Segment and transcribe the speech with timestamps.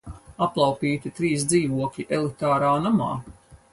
[0.45, 3.11] Aplaupīti trīs dzīvokļi elitārā namā!